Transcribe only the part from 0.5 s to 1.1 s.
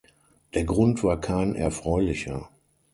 Der Grund